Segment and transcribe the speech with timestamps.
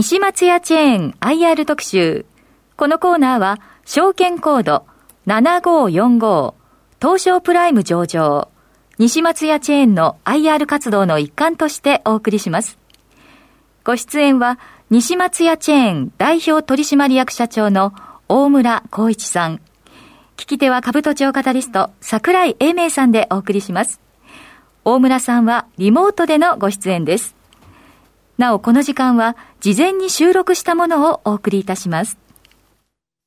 [0.00, 2.24] 西松屋チェーン IR 特集。
[2.76, 4.86] このコーナーは、証券コード
[5.26, 6.54] 7545
[7.02, 8.48] 東証プライム上場
[8.98, 12.78] 西松屋チェーンの IR 活動の一環としてお送りします。
[13.82, 17.92] ご出演は西松屋チェーン代表取締役社長の
[18.28, 19.56] 大村光一さん。
[20.36, 24.00] 聞き手は株都庁カタリスト桜井英明さんでお送りします。
[24.84, 27.37] 大村さんはリモートでのご出演です。
[28.38, 32.18] なお、この時間は事前に収録したものをお送りいたします。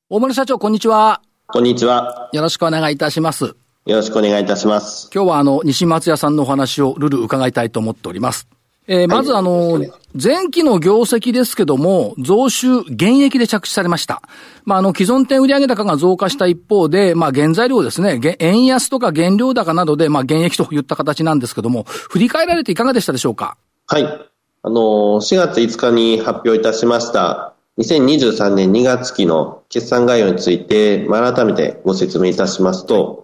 [0.09, 1.21] 大村社長、こんにちは。
[1.47, 2.29] こんにちは。
[2.31, 3.43] よろしくお願いいたします。
[3.43, 3.55] よ
[3.87, 5.09] ろしくお願いいたします。
[5.13, 8.47] 今日はあの、西松屋さんのお話をルル伺いたいと思っております。
[8.87, 9.83] えー、まずあの、
[10.13, 14.21] 前期の業績ですけども、増収減益で着地されました。
[14.63, 23.57] まあ、あの、既存店売上高が増加した一方で、まあ、原材料ですね、円安とか原料高などで、まあ、減益といった形なんですけども、振り返られていかがでしたでしょうか？
[23.87, 24.30] はい。
[24.63, 33.23] あの、4月5日に発表いたしました、2023年2月期の決算概要について、改めてご説明いたしますと、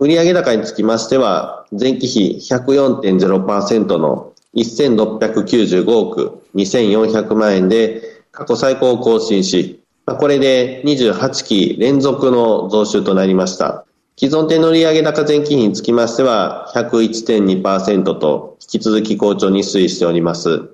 [0.00, 13.86] 売上高につきましては、前期比104.0%の1695億2400万円で過去最高を更新し、これで28期連続の増収となりました。
[14.16, 20.68] 既存店の売上高前期比につきましては101.2%と引き続き好調に推移しております。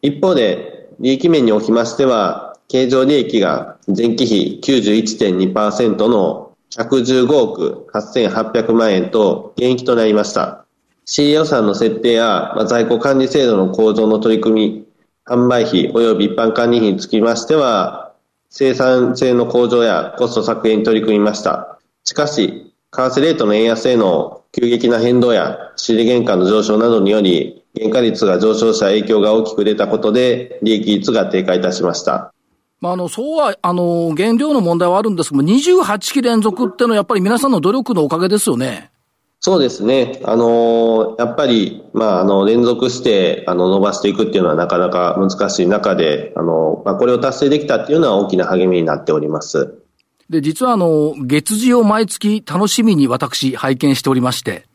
[0.00, 10.64] 一方で、利益面におきましては、経常利益が前期比91.2%の115億8800万円と減益となりました。
[11.04, 14.86] 仕入れ予算の設定や、在庫管理制度の構造の取り組み、
[15.26, 18.12] 販売費及び一般管理費につきましては、
[18.50, 21.78] 生産性の向上やコスト削減に取り組みました。
[22.04, 22.63] しかし、
[22.96, 32.32] 為替レートの円安への急激な変動や仕入れ原価の上昇などにより、原価率が上昇した影響が大きく出たことで、利益率が低下いたしました。
[32.80, 38.92] まあ、あの、そうは、あの、原料の問題はあるんですけども、28期連続っていうのはやっぱり皆さんの努力のおかげですよね。
[39.40, 40.20] そうですね。
[40.24, 49.83] あのー、やっぱり、まあ、あの、連続して、あの、伸ばしていくっていうのはなかなか難しい中で、あの、まあ、これを達成できたっていうのは大きな励みになっております。
[50.30, 54.66] で、実はあの、月次を毎月楽しみに私拝見しておりまして、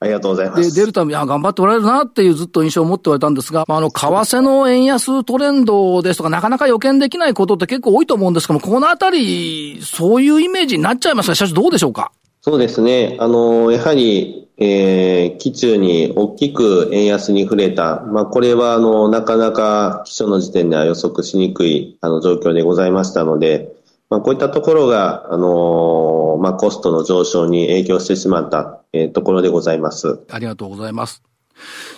[0.00, 0.74] ありがとうございます。
[0.74, 11.34] で、出るため、いや、頑張っておられるなっていうずっと印象を持っておられたんですが、まあ、あの、為替の円安トレンドですとか、なかなか予見できないことって結構多いと思うんですけども、このあたり、そういうイメージになっちゃいますか？
[11.34, 12.12] 社長どうでしょうか？
[12.42, 13.16] そうですね。
[13.18, 18.00] あの、やはり、えー、基中に大きく円安に触れた。
[18.06, 23.72] まあ、これは、あの、なかなか基礎の時点では予測しにくい、あの、状況でございましたので、
[24.10, 30.20] まあ、こういったところが、あのまあ、コストの上昇に影響してしまった、えー、ところでございます。
[30.30, 31.22] ありがとうございます。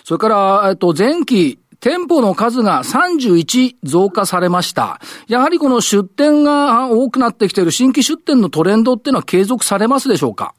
[0.05, 5.01] それから、えっと、前期、店舗の数が31増加されました。
[5.29, 10.55] やはりこの出店が多くなってきている新規出店のトレンドっていうのは継続されますでしょうか？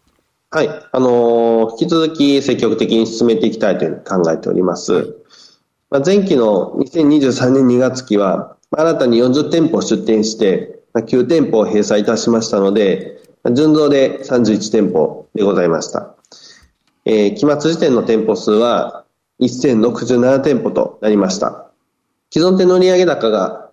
[0.50, 0.68] はい。
[0.70, 5.16] あのー、引き続き積極的に進めていきたいという考えております。
[5.92, 13.22] まあ、前期の2023年2月期は、新たに40店舗出店して、9店舗を閉鎖いたしましたので、
[13.54, 16.16] 純増で31店舗でございました。
[17.06, 19.06] えー、期末時点の店舗数は
[19.40, 21.72] 1067店舗となりました。
[22.32, 23.70] 既存店の売上高が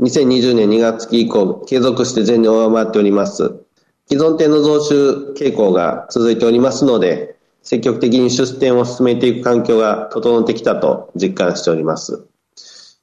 [0.00, 3.60] 2020年2月期以降、継続して前年上回っております。
[4.08, 12.26] 既存店の増収傾向が続いておりますので、積極的に出店を進めていく環境が整ってきたと実感しております。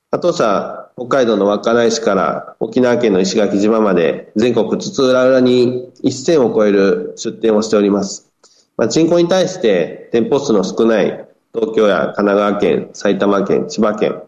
[0.09, 8.31] 当社、北海道の稚内市から沖縄県の石垣島まで全国津々浦々に1000を超える出店をしております。
[8.77, 14.23] まあ、人口に対して店舗数の少ない東京や神奈川県、埼玉県、千葉県、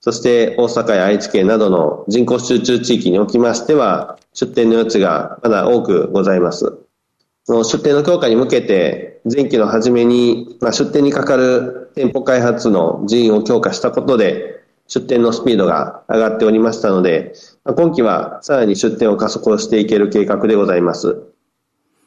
[0.00, 6.78] そして大阪や愛知県などの人口集中地域におきましては、出店の余地がまだ多くございます。
[7.46, 14.57] 出店の強化に向けて、前期の初めに、まあ、出店にかかる店舗開発の人員を強化したことで、
[14.88, 21.22] 出店のスピードが上がっておりましたので、今期はさらに出店を加速をしていける計画でございます。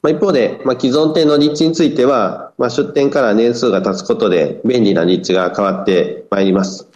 [0.01, 6.87] まあ、一方で、まあ、既存店の立地については、まあ、出店から年数が経つことで便利な立地が変わってまいります。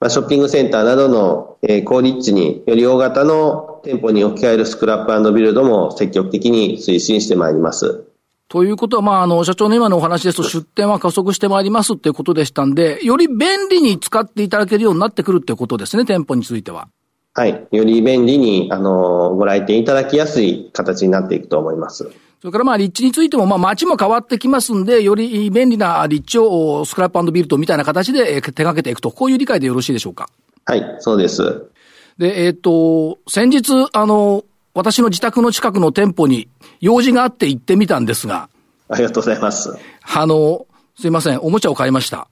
[0.00, 8.04] まあ、ショッピングセンターなどの、えー、高立地により大型の店舗に置き換えるスクラップビルドも積極的に推進してまいります。
[8.52, 16.88] ということは、まあ、あの、社長の今のお話ですと、出店は加速してまいりますっていうことでしたんで、より便利に使っていただけるようになってくるっていうことですね、店舗については。
[17.32, 17.66] はい。
[17.70, 22.10] より便利に、あの、ご来店いただきやすい形になっていくと思います。
[22.42, 30.28] それからまあ立地についてもまあ街も変わってきますんで、より便利な立地をスクラップビルドみたいな形で手掛けていくと、こういう理解でよろしいでしょうか。
[30.66, 31.70] はい、そうです。
[32.18, 34.44] で、えっ、ー、と、先日、あの、
[34.74, 36.48] 私の自宅の近くの店舗に
[36.82, 38.50] 用事があって行ってみたんですが。
[38.88, 39.72] ありがとうございます。
[40.14, 40.66] あの、
[40.98, 42.28] すいません、おもちゃを買いました。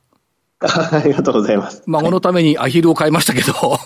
[0.61, 1.83] ありがとうございます。
[1.87, 3.79] 孫のためにアヒルを買いましたけど。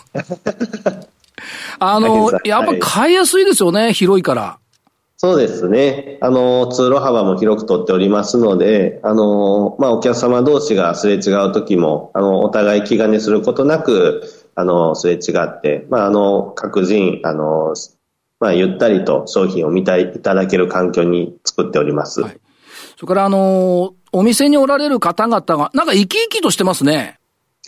[1.78, 4.58] あの、やっぱ買いやすいですよね、広いから。
[5.18, 6.18] そうですね。
[6.22, 14.22] あの、通路幅も広く取っておりますので、あの、まあ、お客様同士がすれ違う時も、あの、お互い気兼ねすることなく、
[14.54, 17.74] あの、すれ違って、まあ、あの、各人、あの、
[18.44, 22.20] まあ、ゆったりと商品を見たいただける環境に作っております。
[22.20, 22.36] はい、
[22.98, 27.18] それから、あの、お店におられる方々が、なんか生き生きとしてますね。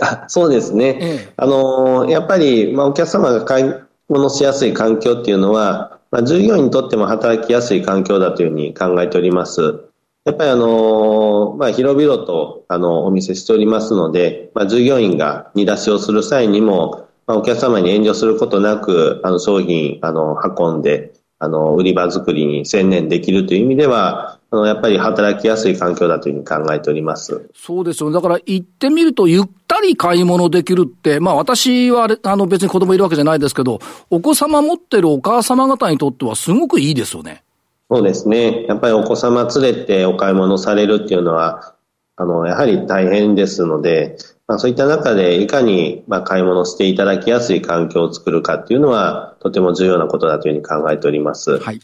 [0.03, 0.99] あそうですね。
[1.01, 3.75] ええ、あの、やっぱり、まあ、お客様が買い
[4.11, 9.81] 物しやすい環境っていうのは、まあ、従業員にとっても働きやすい環境だというふうに考えております。
[10.27, 27.51] やっぱりあのまあ、広々と、あの、お見せしておりますので、まあ、従業員が煮出しをする際にも、まあ、お客様に遠慮することなく、あの、商品、あの、運んで、あの、売り場作りに専念できるという意味では、あの、やっぱり働きやすい環境だというふうに考えております。
[27.55, 28.11] そうですよ。
[28.11, 37.43] だから行ってみると、ゆったり買い物できるって、まあ私は、あの、別に子供いるわけじゃないですけど、お子様持ってるお母様方にとってはすごくいいですよね。
[37.91, 38.65] そうですね。
[38.67, 41.75] やっぱりお子様連れてお買い物されるっていうのは、
[42.17, 44.17] あの、やはり大変ですので、
[44.49, 51.59] まあ、そういった中でいかに、まあ、買い物していただきやすい環境を作るかっていうのは、とても重要なことだというふうに考えております。
[51.59, 51.81] はい。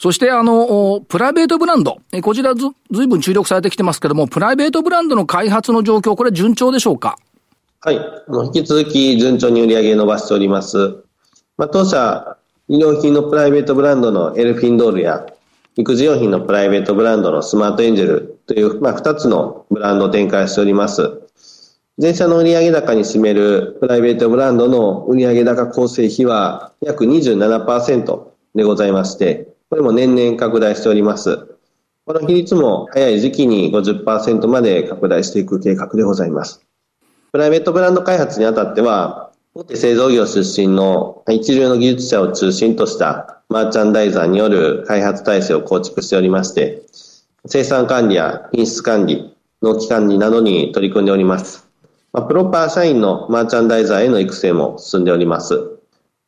[0.00, 1.98] そして、あの、プライベートブランド。
[2.22, 7.16] こちらず、ずいぶん注力されてきてますけども、プライベートブランドの開発の状況、これ順調でしょうか？
[7.80, 8.00] はい。
[8.46, 11.04] 引き続き順調に売り上げ伸ばしております。
[11.56, 12.36] まあ、当社、
[12.68, 15.26] 医療品のプライベートブランドのエルフィンドールや、
[15.76, 21.19] 育児用品のプライベートブランドのスマートエンジェルという、まあ、2つのブランドを展開しております。
[22.00, 28.22] 全社の売上高に占めるプライベートブランドの売上高構成比は約27%
[28.54, 31.46] でございまして、これも年々拡大しております。
[32.06, 36.64] この比率も早い時期に50%まで拡大していく計画でございます。
[37.32, 46.80] プライベートブランド開発にあたっては、大手製造業出身の一流の技術者を中心としたマーチャンダイザーによる開発体制を構築しておりまして、
[47.44, 51.68] 生産管理や品質管理、納期管理などに取り組んでおります。
[52.12, 55.78] まあ、プロパー社員のマーチャンダイザーへの育成も進んでおります。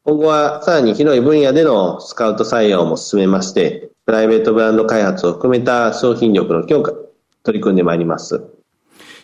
[0.04, 6.92] 今後はさらに広い分野でのスカウト採用も進めまして、プライベートブランド開発を含めた商品力の強化、
[7.44, 8.44] 取り組んでまいります。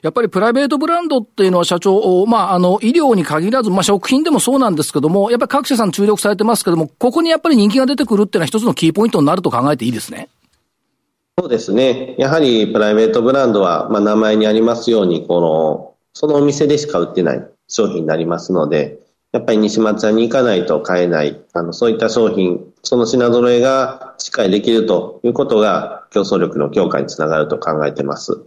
[0.02, 10.28] やっぱりプライベートブランドっていうのは社長、まあ、あの、医療に限らず、まあ、食品でもそうなんですけども、やっぱり各社さん注力されてますけども、ここにやっぱり人気が出てくるっていうのは一つのキーポイントになると考えていいですね。
[11.36, 12.14] そうですね。
[12.18, 18.98] やはりプライベートブランドは、まあ、名前にありますように、この、そのお店でしか売ってない商品になりますので、
[19.30, 28.42] やっぱり西松屋に行かないと買えない、あの、そういった商品、その品揃えがしっかりできるということが競争力の強化につながると考えています。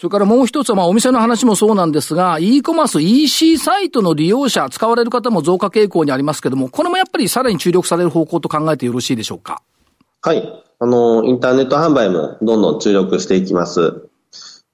[0.00, 9.62] それからもう一つは、まあ、お店の話もそうなんですが、e コマース、EC サイトの利用者、使われる方も増加傾向にありますけども、これもやっぱりさらに注力される方向と考えてよろしいでしょうか？
[10.22, 10.64] はい。
[10.80, 14.07] あの、インターネット販売もどんどん注力していきます。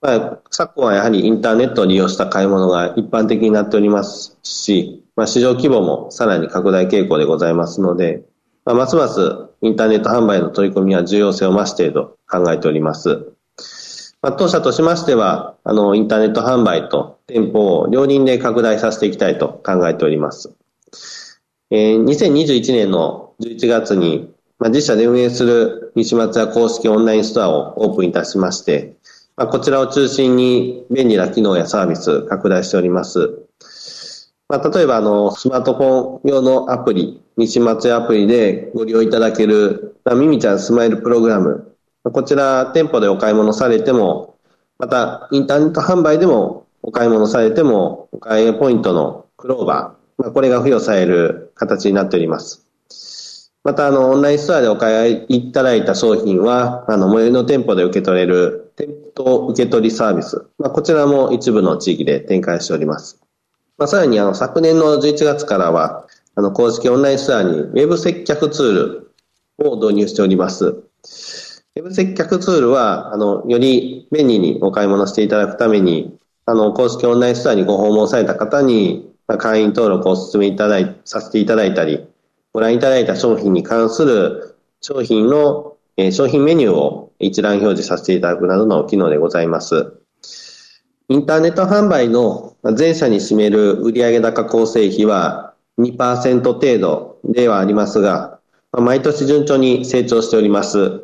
[0.05, 8.23] まあ、昨今はやはりインターネットを利用した買い物が一般的になっておりますし、まあ、市場規模もさらに拡大傾向でございますので、
[8.67, 13.33] まあ、ますますインターネット販売の取り組みは重要性を増していると考えております。
[14.21, 20.55] まあ、当社としましては、あの、インターネット販売と店舗を両輪で拡大させていきたいと考えております。
[21.71, 28.97] えー、2021年の11月に、まあ、自社で運営する西松屋公式オンラインストアをオープンいたしまして、
[29.37, 33.45] まあ、こちらを中心に便利な機能やサービス拡大しております。
[34.49, 41.75] まあ、例えば、あの、スマートフォン用のアプリ、西松屋アプリでご利用いただける、まあ、ミミちゃんスマイルプログラム、
[42.05, 44.37] こちら、店舗でお買い物されても、
[44.79, 52.65] また、インターネット販売でもお買い物されても、お買いポイントのクローバー、まあ、これが付与される形になっております。
[53.65, 58.64] また、あの、オンラインストアでお買いいただいた商品は、あの、最寄りの店舗で受け取れる、
[59.15, 60.47] 店頭受け取りサービス。
[60.59, 63.21] まあ、こちらも一部の地域で展開しております。
[63.79, 68.73] まあ、さらに、あの、昨年の11月からは、あの、公式オンラインストアにウェブ接客ツー
[69.63, 70.67] ルを導入しております。
[70.67, 82.07] ウェブ接客ツールは、あの、より便利にお買い物していただくために、あの、公式オンラインストアにご訪問された方に、まあ、会員登録をお勧めいただい、させていただいたり、
[82.53, 89.95] ご覧いただいた商品に関する商品の、え、商品メニューを一覧表示させていただくなどの機能でございます。
[91.09, 98.39] インターネット販売の全社に占める売上高構成比は2%程度ではありますが、
[98.73, 101.03] 毎年順調に成長しております。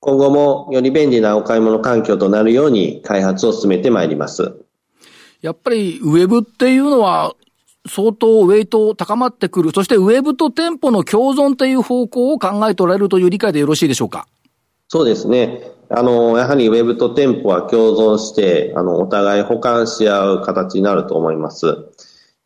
[0.00, 4.54] 今後もより便利なお買い物環境となるように開発を進めてまいります。
[5.42, 7.34] やっぱりウェブっていうのは
[7.88, 9.70] 相当ウェイト高まってくる。
[9.74, 14.26] そしてウェブと店舗の共存という方向を考えておられるという理解でよろしいでしょうか？
[14.88, 15.72] そうですね。
[15.88, 21.66] あの、やはりウェブと店舗は共存して、あの、お互い保管し合う形になると思います。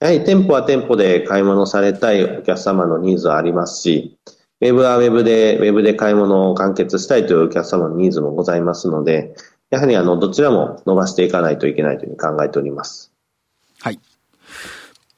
[0.00, 4.18] やはり店舗は店舗で買い物されたいお客様のニーズはありますし、
[4.62, 9.34] ウェブはウェブで、ウェブで買い物を完結したいというお客様のニーズもございますので、
[9.70, 13.09] やはりあの、どちらも伸ばしていかないといけないというふうに考えております。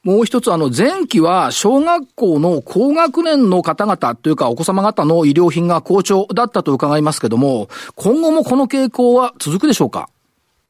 [0.04, 10.08] もう一つ、あの、前期は小学校の高学年の方々というかお子様方の医療品が好調だったと伺いますけども、今後もこの傾向は続くでしょうか？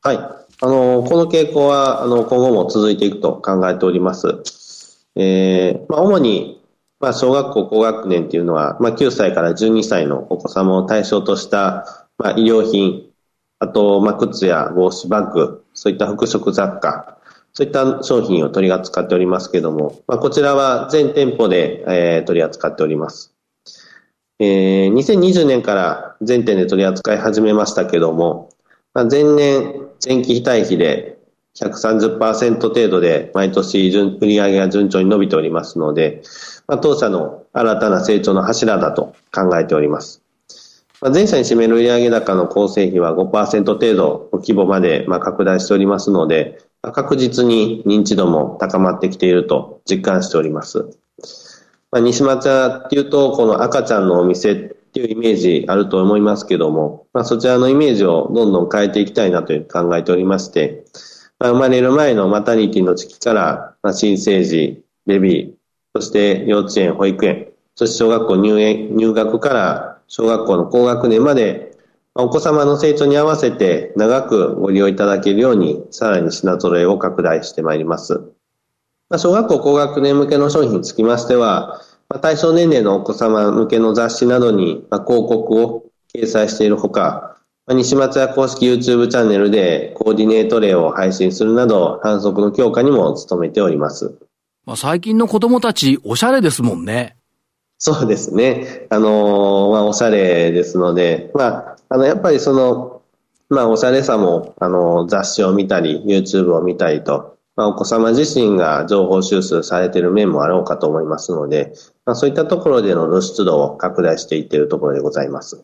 [0.02, 0.16] はい。
[0.16, 5.06] あの、この傾向は、あの、今後も続いていくと考えております。
[5.16, 6.62] えー、まあ、主に、
[7.00, 13.06] まあ、小学校高学年っていうのは、まあ、9歳から12歳のお子様を対象とした、まあ、医療品、
[13.58, 17.16] あと、まあ、靴や帽子、バッグ、そういった服飾雑貨、
[17.54, 23.35] そういった商品を取り扱っておりますけれども、まあ、こちらは全店舗で、えー、取り扱っております。
[24.38, 28.49] えー、2020年から全店で取り扱い始めましたけども、
[28.94, 31.18] まあ、前年、前期非対比で
[31.56, 36.23] 130%程度で毎年売上が順調に伸びておりますので、
[36.66, 40.23] まあ、当社の新たな成長の柱だと考えております。
[41.02, 46.59] まあ、前社に占める売上高の構成比は5%程度規模までまあ拡大しておりますので、
[46.90, 50.98] 確実に認知度も高まってきていると実感しております。
[51.92, 60.84] まあ、西松屋っていうと、この赤ちゃんのお店っていうイメージあると思いますけども、まあ、そちらのイメージをどんどん変えていきたいなという考えておりまして、
[61.38, 65.52] まあ、生まれる前のマタニティの時期から、まあ、新生児、ベビー、
[65.94, 71.72] そして幼稚園、保育園、そして小学校入園、入学から小学校の高学年まで
[72.14, 78.21] お子様の成長に合わせて長くご利用いただけるように、さらに品揃えを拡大してまいります。
[79.16, 81.81] 小学校高学年向けの商品につきましては、
[82.21, 87.38] 対象年齢のお子様向けの雑誌などに広告を掲載しているほか、
[87.69, 94.19] 西松屋公式 YouTube チャンネルでコーディネート例を配信するなど、反則の強化にも努めております。
[94.66, 97.16] まあ、最近の子供たち、おしゃれですもんね。
[97.78, 98.87] そうですね。
[98.90, 103.02] あのー、まあ、おしゃれですので、まあ、あの、やっぱりその、
[103.49, 111.75] まあ、おしゃれさも、あの、雑誌を見たり、YouTube を見たりと、まあ、お子様自身が情報収集されている面もあろうかと思いますので、
[112.06, 115.62] まあ、そういったところでの露出度を拡大していっているところでございます。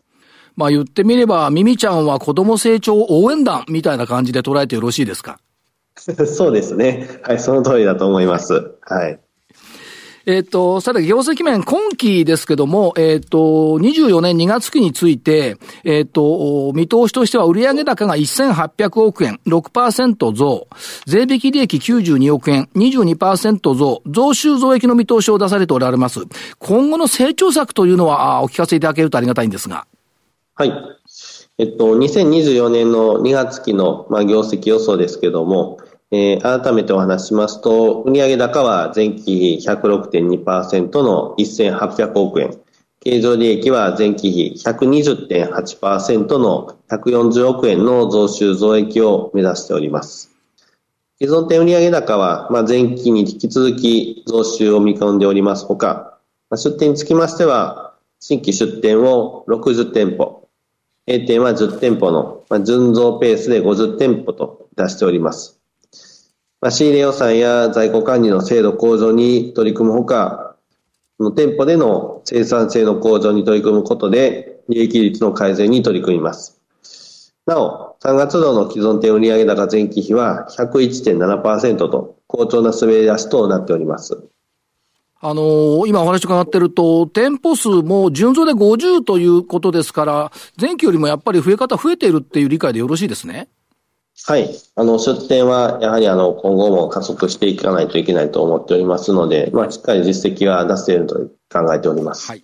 [0.55, 5.39] まあ言ってみれば、ミミちゃんは子供成長応援団みたいな感じで捉えてよろしいですか？
[5.95, 7.07] そうですね。
[7.23, 8.75] はい、その通りだと思います。
[8.81, 9.19] はい。
[10.29, 13.39] えっ、ー、と、さて、業績面、今期ですけども、えっ、ー、と、
[13.79, 20.67] 24年2月期について、えっ、ー、と、見通しとしては売上高が1800億円、6%増、
[21.07, 26.19] 税引き利益92億円、22%増、増収増益の見通しを出されておられます。
[26.59, 29.87] 今後の成長策というのは、お聞かせいただけるとありがたいんですが。
[30.53, 30.71] はい。
[31.57, 35.79] えっと、2024年の2月期の、まあ、業績予想ですけども、
[36.11, 42.57] えー、改めてお話しますと、売上高は前期比106.2%の1800億円。
[43.01, 50.31] 経常利益は前期比120.8%の140億円の増収増益を目指しております。
[51.21, 56.17] 既存店売上高は、まあ、前期に引き続き増収を見込んでおりますほか、
[56.49, 60.47] まあ、出店につきましては、新規出店を60店舗、
[61.07, 65.58] 閉店は10店舗の、まあ、純増ペースで50店舗と出しております。
[66.61, 70.55] まあ、仕入れ予算や在庫管理の制度向上に取り組むほか、
[71.35, 76.61] 店舗での生産性の向上に取り組むことで、利益率の改善に取り組みます。
[77.45, 84.23] なお、3月度の既存店売上高前期比は101.7%と、好調な滑り出しとなっております。
[85.21, 93.49] あのー、今お話伺ってると、店舗数も純増で50ということですから、前期よりもやっぱり増え方増えているっていう理解でよろしいですね。
[94.25, 94.49] はい。
[94.75, 102.27] あの、出店は、やはりあの、今後も加速していかないといけないと思っておりますので、まあ、しっかり実績は出せると考えております。
[102.27, 102.43] はい。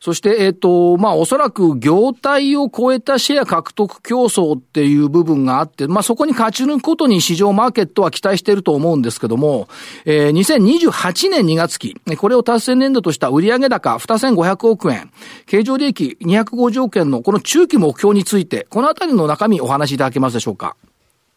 [0.00, 9.68] そして、えっ、ー、と、まあ、おそらく業態を超えたシェア獲得競争っていう部分があって、まあ、そこに勝ち抜くことに市場マーケットは期待していると思うんですけども、
[10.04, 15.10] えー、2028年2月期、これを達成年度とした売上高2500億円、
[15.46, 20.76] 経常利益250億円のこの中期目標について、このあたりの中身お話しいただけますでしょうか？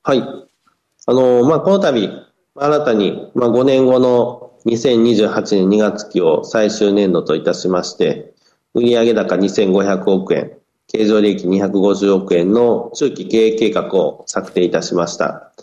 [0.03, 0.20] はい。
[0.20, 2.10] あの、まあ、この度、
[2.55, 8.34] 新たに、まあ、5年後の2028年2月期を最終年度といたしまして、
[8.74, 15.53] 売上高2500億円、経常利益250億円の中期経営計画を策定いたしました。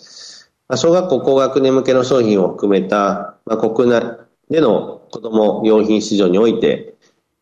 [0.68, 4.18] まあ、小学校高学年向けの商品を含めた、まあ、国内
[4.50, 6.94] での子供用品市場において、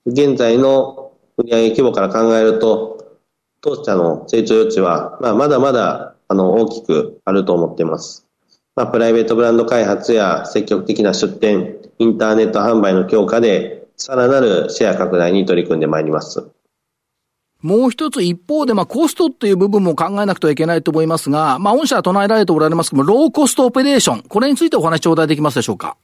[0.07, 3.19] 現在の売上規模から考えると、
[3.61, 8.27] 当社の成長余地は、まあ、まだまだあの大きくあると思っています。
[8.75, 16.45] まあ、プライベートブランド開発や積極的な出店、インターネット販売の強化で、さらなるシェア拡大に取り組んでまいります。
[17.63, 25.97] もう一つ一方で、まあ、コストっていう部分も考えなくてはいけないと思いますが、まあ、御社は唱えられておられますけども、ローコストオペレーション、これについてお話頂戴できますでしょうか？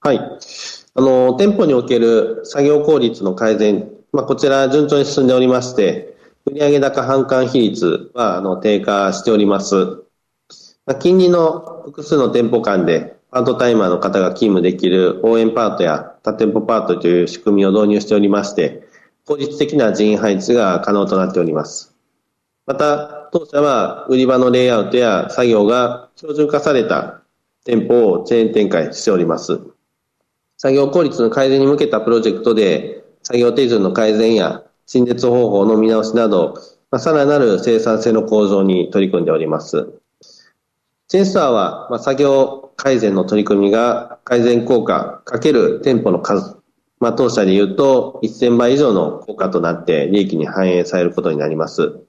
[0.00, 0.18] はい。
[0.18, 6.15] あの、店舗における作業効率の改善、まあ、こちら順調に進んでおりまして、
[6.48, 9.74] 売上高販管比率は、あの、低下しております。
[10.86, 18.86] まあ、近隣の複数の店舗間で、パートタイマーの方が勤務できる応援パートや多店舗パートという仕組みを導入しておりまして、
[19.26, 21.96] 効率的な人員配置が可能となっております。
[22.64, 27.22] また、当社は売り場のレイアウトや作業が標準化された
[27.64, 29.60] 店舗をチェーン展開しております。
[30.58, 36.54] 作業効率の改善に向けたプロジェクトで、作業手順の改善や陳列方法の見直しなど、
[36.90, 40.00] まあ、さらなる生産性の向上に取り組んでおります。
[41.08, 46.56] チェーンストアは、まあ、作業改善の取り組みが改善効果かける店舗の数、
[47.00, 52.00] まあ、当社で言うと1000倍以上の効果となって利益に反映されることになります。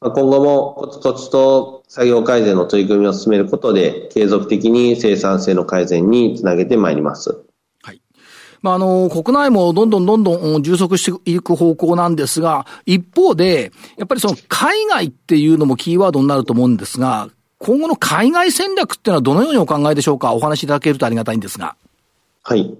[0.00, 7.43] まあ、今後もコツコツと作業改善の取り組みを進めることで継続的に生産性の改善につなげてまいります。
[8.64, 17.28] まあ、あの、国内もどんどんどんどん充足していく方向なんですが、一方で、やっぱりその海外っていうのもキーワードになると思うんですが、
[17.58, 20.32] 今後の海外戦略っていうのはどのようにお考えでしょうか？
[20.32, 21.76] お話しいただけるとありがたいんですが。
[22.42, 22.74] はい。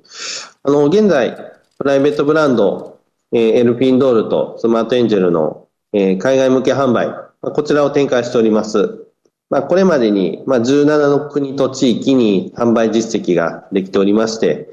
[0.62, 1.37] あの、現在、
[1.76, 2.99] プライベートブランド、
[3.33, 9.05] えー、エルピンドールとスマートエンジェルの、えー、海外向け販売、まあ、こちらを展開しております。
[9.51, 14.73] まあ、これまでに、まあ、17の国と地域に販売実績ができておりまして、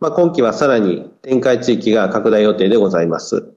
[0.00, 3.52] まあ、今期はさらに展開地域が拡大予定でございます。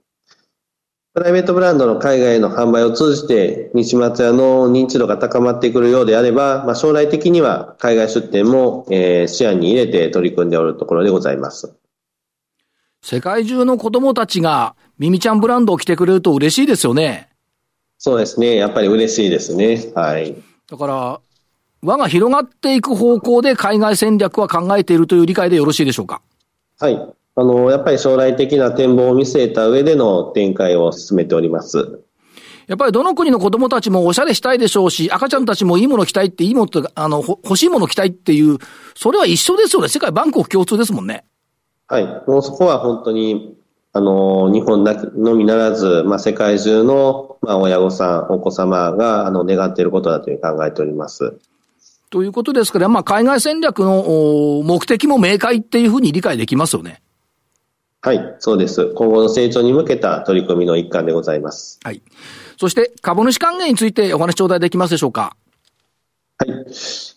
[1.14, 11.76] プライベートブランドの海外への販売を通じて西松屋の認知度が高まってくるようであれば、まあ、将来的には海外出店も、えー、視野に入れて取り組んでおるところでございます。
[13.04, 17.30] 世界中の子供たちがミミちゃんブランドを着てくれると嬉しいですよね。
[17.98, 18.56] そうですね。
[18.56, 19.92] やっぱり嬉しいですね。
[19.96, 20.36] はい。
[20.70, 21.20] だから、
[21.84, 26.22] 輪が広がっていく方向で海外戦略は考えているという理解でよろしいでしょうか？
[26.82, 27.14] はい。
[27.36, 32.02] あの、やっぱり将来的な展望を見据えた上での展開を進めております。
[32.66, 38.58] やっぱりどの国の子供たちもおしゃれしたいでしょうし、赤ちゃんたちもいいもの着たいって、いいものあの、欲しいもの着たいっていう、
[38.96, 39.90] それは一緒ですよね。
[39.90, 41.26] 世界バンコク共通ですもんね。
[41.88, 42.06] はい。
[42.26, 43.58] もうそこは本当に、
[43.94, 51.38] あの、日本だけのみならず、まあ、世界中の、まあ、親御さん、お子様が、あの、願っていることだという考えております。
[52.12, 57.02] ということですから、まあ、海外戦略の目的も明快っていうふうに理解できますよね。
[58.02, 58.94] はい、そうです。
[58.96, 61.80] 今後の成長に向けた取り組みの一環でございます。
[61.84, 62.02] はい。
[62.58, 65.38] そして、株主還元についてお話頂戴できますでしょうか？
[66.38, 66.66] はい。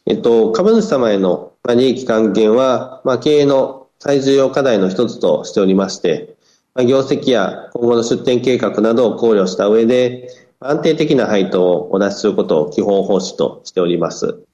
[0.07, 6.37] えっと、株主様への利益還元は、まあ、経営の最重要課題の一つとしておりまして、
[6.75, 10.29] まあ、業績や今後の出店計画などを考慮した上で、
[10.61, 14.45] 安定的な配当をお出しすることを基本方針としております。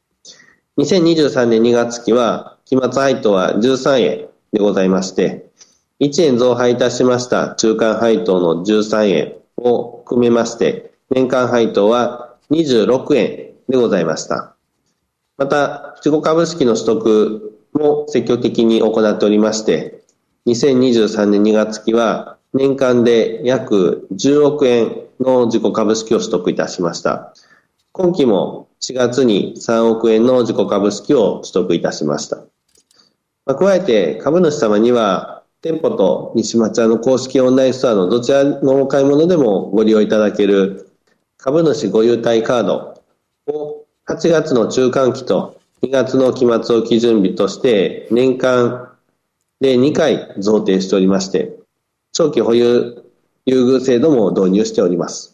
[0.81, 5.51] 2023年2月期は、期末配当は13円でございまして、
[6.01, 13.27] 1円増配いたしました中間配当の13円を含めまして、年間配当は26円
[13.69, 14.55] でございました。
[15.37, 20.01] また、不己株式の取得も積極的に行っておりまして、
[20.47, 27.35] 2023年2月期は年間で約10億円の自己株式を取得いたしました。
[27.93, 32.37] 今期も4月に3億円の自己株式を取得いたしました。
[33.45, 40.91] まあ、加えて株主様には店舗と西松屋の公式オンラインストアのどちらのお買い物でもご利用いただける
[41.37, 43.03] 株主ご優待カード
[43.49, 48.93] を8月の中間期と2月の期末を基準日として年間
[49.61, 51.59] で2回贈呈しておりまして、
[52.13, 53.05] 長期保有
[53.47, 55.30] 優遇制度も導入しております。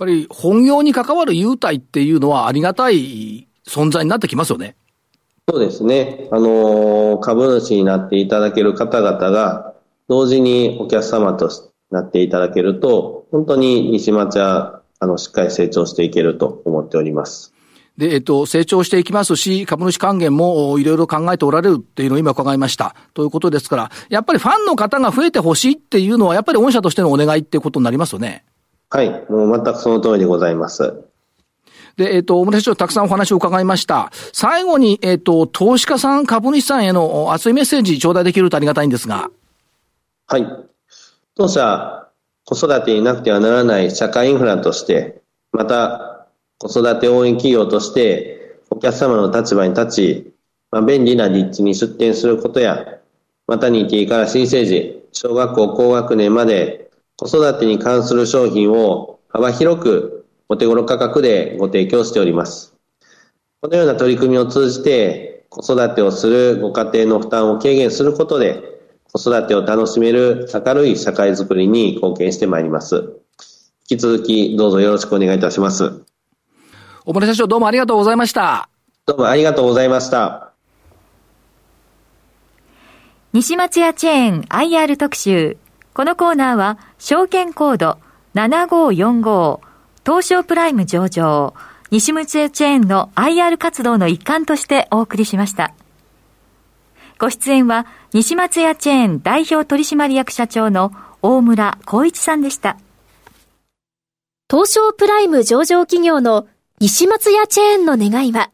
[0.00, 4.74] ぱり本業に関わる優待っていうのはありがたい存在になってきますよね。
[5.48, 6.28] そうですね。
[6.32, 9.74] あの、株主になっていただける方々が、
[10.08, 11.50] 同時にお客様と
[11.90, 17.52] なっていただけると、本当に西町は、あの、しっかり成長していけると思っております。
[17.96, 22.94] で、えっと、成長していきますし、株主還元もいろいろ考えておられるっていうのを今伺いました。
[23.12, 28.44] ということですから、やっぱりファンの方が増えてほしいっていうのは、やっぱり御社としてのお願いっていうことになりますよね。
[28.90, 31.04] はい、もう全くその通りでございます。
[31.96, 34.10] で、えっ、と、大村社長たくさんお話を伺いました。
[34.32, 39.30] 最後に、えっ、と、投資家さん、株主さんへの熱いメッセージ頂戴できるとありがたいんですが。
[40.26, 40.46] はい。
[41.36, 42.08] 当社、
[42.44, 45.22] 子育てになくてはならない社会インフラとして、
[45.52, 46.26] また、
[46.58, 50.32] 子育て応援企業として、お客様の立場に立ち、
[50.70, 52.98] まあ、便利な立地に出店することや、
[53.46, 56.79] マタニティから新生児、小学校高学年まで
[57.20, 62.74] 子育てに関する商品を幅広くお手頃価格でご提供しております。
[63.60, 68.62] このような取り組みを通じて子育てをするご家庭の負担を軽減することで
[69.12, 73.20] 子育てを楽しめる明るい社会づくりに貢献してまいります。
[73.90, 76.02] 引き続きどうぞよろしくお願いいたします。
[77.04, 78.70] 小森社長どうもありがとうございました。
[79.04, 80.54] どうもありがとうございました。
[83.34, 85.58] 西松屋チェーン IR 特集。
[85.92, 87.98] このコーナーは証券コード
[88.34, 89.60] 7545
[90.04, 91.54] 東証プライム上場
[91.90, 95.74] 西松屋チェーンの IR 活動の一環としてお送りしました。
[97.18, 102.78] ご出演は西松屋チェーン代表取締役社長の大村光一さんでした。
[104.48, 106.46] 東証プライム上場企業の
[106.80, 108.50] 西松屋チェーンの願いは、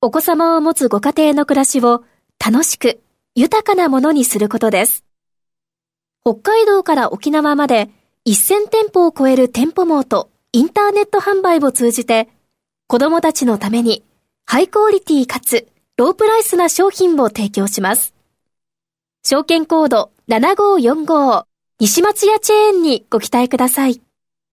[0.00, 2.04] お子様を持つご家庭の暮らしを
[2.44, 3.00] 楽しく
[3.34, 5.04] 豊かなものにすることです。
[6.24, 7.90] 北海道から沖縄まで
[8.26, 12.28] 1000店舗を超える店舗網とインターネット販売を通じて、
[12.86, 14.04] 子供たちのために
[14.46, 18.14] ハイクオリティかつロープライスな商品を提供します。
[19.24, 21.44] 証券コード7545
[21.80, 24.00] 西松屋チェーンにご期待ください。